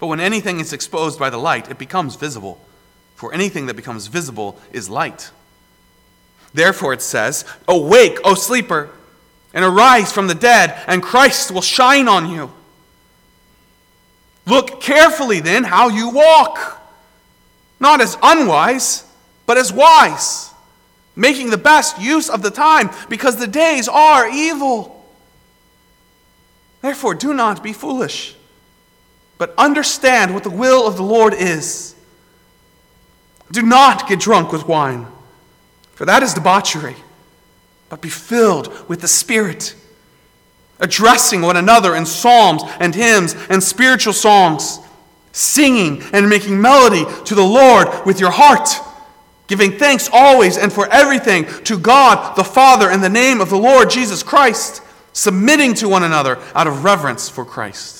But 0.00 0.08
when 0.08 0.20
anything 0.20 0.58
is 0.58 0.72
exposed 0.72 1.18
by 1.18 1.30
the 1.30 1.38
light, 1.38 1.70
it 1.70 1.78
becomes 1.78 2.16
visible. 2.16 2.60
For 3.14 3.32
anything 3.32 3.66
that 3.66 3.76
becomes 3.76 4.06
visible 4.08 4.58
is 4.72 4.88
light. 4.88 5.30
Therefore 6.52 6.92
it 6.92 7.02
says, 7.02 7.44
Awake, 7.68 8.18
O 8.24 8.34
sleeper! 8.34 8.90
and 9.52 9.64
arise 9.64 10.12
from 10.12 10.28
the 10.28 10.34
dead, 10.34 10.80
and 10.86 11.02
Christ 11.02 11.50
will 11.50 11.62
shine 11.62 12.08
on 12.08 12.30
you. 12.30 12.52
Look 14.46 14.80
carefully 14.80 15.40
then 15.40 15.64
how 15.64 15.88
you 15.88 16.10
walk, 16.10 16.80
not 17.78 18.00
as 18.00 18.16
unwise, 18.22 19.04
but 19.46 19.58
as 19.58 19.72
wise, 19.72 20.50
making 21.16 21.50
the 21.50 21.58
best 21.58 22.00
use 22.00 22.30
of 22.30 22.42
the 22.42 22.50
time, 22.50 22.90
because 23.08 23.36
the 23.36 23.46
days 23.46 23.88
are 23.88 24.28
evil. 24.28 25.04
Therefore, 26.80 27.14
do 27.14 27.34
not 27.34 27.62
be 27.62 27.72
foolish, 27.72 28.34
but 29.40 29.54
understand 29.56 30.34
what 30.34 30.44
the 30.44 30.50
will 30.50 30.86
of 30.86 30.96
the 30.96 31.02
Lord 31.02 31.32
is. 31.32 31.94
Do 33.50 33.62
not 33.62 34.06
get 34.06 34.20
drunk 34.20 34.52
with 34.52 34.68
wine, 34.68 35.06
for 35.94 36.04
that 36.04 36.22
is 36.22 36.34
debauchery 36.34 36.96
but 37.88 38.02
be 38.02 38.10
filled 38.10 38.88
with 38.88 39.00
the 39.00 39.08
Spirit, 39.08 39.74
addressing 40.78 41.40
one 41.40 41.56
another 41.56 41.96
in 41.96 42.06
psalms 42.06 42.62
and 42.78 42.94
hymns 42.94 43.34
and 43.48 43.62
spiritual 43.62 44.12
songs, 44.12 44.78
singing 45.32 46.02
and 46.12 46.28
making 46.28 46.60
melody 46.60 47.04
to 47.24 47.34
the 47.34 47.42
Lord 47.42 47.88
with 48.06 48.20
your 48.20 48.30
heart, 48.30 48.68
giving 49.48 49.72
thanks 49.72 50.08
always 50.12 50.56
and 50.56 50.70
for 50.70 50.86
everything 50.92 51.46
to 51.64 51.78
God 51.78 52.36
the 52.36 52.44
Father 52.44 52.90
in 52.90 53.00
the 53.00 53.08
name 53.08 53.40
of 53.40 53.48
the 53.48 53.58
Lord 53.58 53.88
Jesus 53.88 54.22
Christ, 54.22 54.82
submitting 55.14 55.74
to 55.74 55.88
one 55.88 56.04
another 56.04 56.38
out 56.54 56.66
of 56.66 56.84
reverence 56.84 57.28
for 57.28 57.44
Christ. 57.44 57.99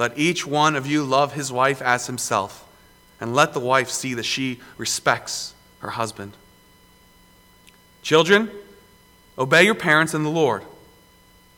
let 0.00 0.16
each 0.18 0.46
one 0.46 0.76
of 0.76 0.86
you 0.86 1.04
love 1.04 1.34
his 1.34 1.52
wife 1.52 1.82
as 1.82 2.06
himself, 2.06 2.66
and 3.20 3.34
let 3.34 3.52
the 3.52 3.60
wife 3.60 3.90
see 3.90 4.14
that 4.14 4.24
she 4.24 4.58
respects 4.78 5.52
her 5.80 5.90
husband. 5.90 6.32
Children, 8.00 8.50
obey 9.38 9.62
your 9.64 9.74
parents 9.74 10.14
in 10.14 10.22
the 10.22 10.30
Lord, 10.30 10.64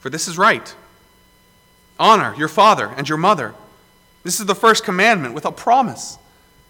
for 0.01 0.11
this 0.11 0.27
is 0.27 0.37
right. 0.37 0.75
Honor 2.01 2.35
your 2.37 2.49
father 2.49 2.93
and 2.97 3.09
your 3.09 3.17
mother. 3.17 3.55
This 4.25 4.41
is 4.41 4.47
the 4.47 4.57
first 4.57 4.83
commandment 4.83 5.35
with 5.35 5.47
a 5.47 5.53
promise 5.53 6.19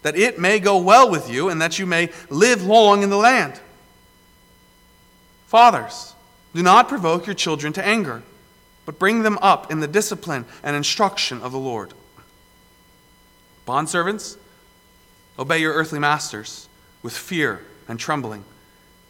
that 0.03 0.15
it 0.15 0.37
may 0.37 0.59
go 0.59 0.77
well 0.77 1.09
with 1.09 1.27
you 1.27 1.49
and 1.49 1.59
that 1.59 1.79
you 1.79 1.87
may 1.87 2.11
live 2.29 2.63
long 2.63 3.01
in 3.01 3.09
the 3.09 3.17
land. 3.17 3.59
Fathers, 5.47 6.13
do 6.53 6.61
not 6.61 6.87
provoke 6.87 7.25
your 7.25 7.33
children 7.33 7.73
to 7.73 7.83
anger 7.83 8.21
but 8.85 8.99
bring 8.99 9.23
them 9.23 9.37
up 9.41 9.71
in 9.71 9.79
the 9.79 9.87
discipline 9.87 10.45
and 10.63 10.75
instruction 10.75 11.41
of 11.41 11.51
the 11.51 11.59
Lord. 11.59 11.93
Bondservants, 13.65 14.37
obey 15.39 15.59
your 15.59 15.73
earthly 15.73 15.99
masters 15.99 16.67
with 17.01 17.15
fear 17.15 17.65
and 17.87 17.99
trembling, 17.99 18.43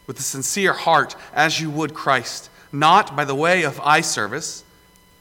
with 0.08 0.20
a 0.20 0.24
sincere 0.24 0.74
heart 0.74 1.16
as 1.34 1.60
you 1.60 1.70
would 1.70 1.94
Christ, 1.94 2.50
not 2.72 3.16
by 3.16 3.26
the 3.26 3.36
way 3.36 3.64
of 3.64 3.80
eye 3.82 4.02
service, 4.02 4.64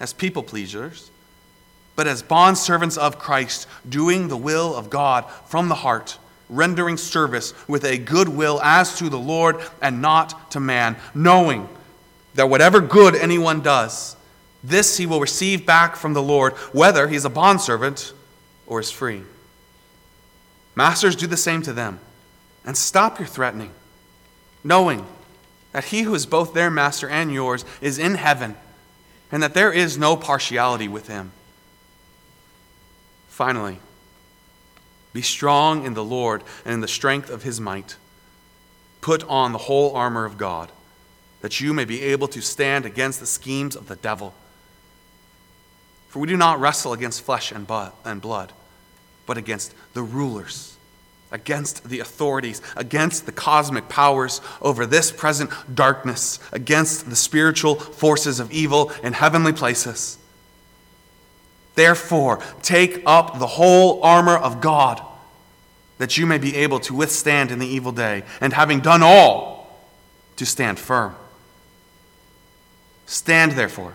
as 0.01 0.13
people 0.13 0.43
pleasers, 0.43 1.11
but 1.95 2.07
as 2.07 2.23
bondservants 2.23 2.99
of 2.99 3.19
Christ, 3.19 3.67
doing 3.89 4.29
the 4.29 4.37
will 4.37 4.75
of 4.75 4.91
God 4.91 5.31
from 5.47 5.69
the 5.69 5.77
heart, 5.77 6.19
rendering 6.49 6.97
service 6.97 7.55
with 7.69 7.85
a 7.85 7.99
good 7.99 8.29
will 8.29 8.61
as 8.63 8.99
to 8.99 9.09
the 9.09 9.19
Lord 9.19 9.57
and 9.81 10.03
not 10.03 10.51
to 10.53 10.61
man, 10.61 10.97
knowing 11.15 11.69
that 12.35 12.49
whatever 12.49 12.81
good 12.81 13.15
anyone 13.15 13.61
does, 13.61 14.17
this 14.63 14.97
he 14.97 15.07
will 15.07 15.21
receive 15.21 15.67
back 15.67 15.97
from 15.97 16.13
the 16.13 16.23
Lord, 16.23 16.53
whether 16.73 17.09
he 17.09 17.17
is 17.17 17.25
a 17.25 17.31
bondservant 17.31 18.13
or 18.67 18.81
is 18.81 18.91
free. 18.91 19.23
Masters, 20.75 21.17
do 21.17 21.27
the 21.27 21.37
same 21.37 21.63
to 21.63 21.73
them, 21.73 22.01
and 22.65 22.77
stop 22.77 23.19
your 23.19 23.29
threatening, 23.29 23.73
knowing 24.65 25.07
that 25.73 25.87
he 25.87 26.03
who 26.03 26.15
is 26.15 26.27
both 26.27 26.55
their 26.55 26.71
master 26.71 27.09
and 27.09 27.33
yours 27.33 27.65
is 27.81 27.99
in 27.99 28.15
heaven, 28.15 28.55
and 29.31 29.43
that 29.43 29.55
there 29.55 29.73
is 29.73 29.99
no 29.99 30.17
partiality 30.17 30.89
with 30.89 31.09
him. 31.09 31.33
Finally, 33.29 33.79
be 35.13 35.23
strong 35.23 35.85
in 35.85 35.95
the 35.95 36.05
Lord 36.05 36.43
and 36.65 36.75
in 36.75 36.81
the 36.81 36.89
strength 36.89 37.29
of 37.29 37.43
his 37.43 37.61
might. 37.61 37.97
Put 39.01 39.25
on 39.25 39.53
the 39.53 39.59
whole 39.59 39.95
armor 39.97 40.25
of 40.25 40.39
God, 40.39 40.71
that 41.41 41.61
you 41.61 41.75
may 41.75 41.85
be 41.85 42.03
able 42.03 42.29
to 42.29 42.41
stand 42.41 42.87
against 42.87 43.21
the 43.21 43.27
schemes 43.27 43.75
of 43.75 43.89
the 43.89 43.97
devil. 43.97 44.33
For 46.13 46.19
we 46.19 46.29
do 46.29 46.37
not 46.37 46.61
wrestle 46.61 46.93
against 46.93 47.23
flesh 47.23 47.53
and 47.53 47.67
blood, 47.67 48.53
but 49.25 49.39
against 49.39 49.75
the 49.95 50.03
rulers, 50.03 50.77
against 51.31 51.89
the 51.89 52.01
authorities, 52.01 52.61
against 52.77 53.25
the 53.25 53.33
cosmic 53.33 53.89
powers 53.89 54.43
over 54.61 54.85
this 54.85 55.11
present 55.11 55.49
darkness, 55.75 56.39
against 56.53 57.09
the 57.09 57.17
spiritual 57.17 57.77
forces 57.77 58.41
of 58.41 58.53
evil 58.53 58.93
in 59.03 59.15
heavenly 59.15 59.55
places. 59.55 60.19
Therefore, 61.77 62.43
take 62.61 63.03
up 63.07 63.39
the 63.39 63.47
whole 63.47 64.03
armor 64.03 64.37
of 64.37 64.61
God, 64.61 65.01
that 65.97 66.19
you 66.19 66.27
may 66.27 66.37
be 66.37 66.57
able 66.57 66.81
to 66.81 66.93
withstand 66.93 67.51
in 67.51 67.59
the 67.59 67.67
evil 67.67 67.91
day, 67.91 68.23
and 68.39 68.53
having 68.53 68.81
done 68.81 69.03
all, 69.03 69.83
to 70.37 70.45
stand 70.45 70.79
firm. 70.79 71.17
Stand 73.07 73.53
therefore 73.53 73.95